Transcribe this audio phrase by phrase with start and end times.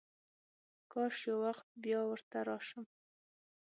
[0.91, 2.85] کاش یو وخت بیا ورته راشم.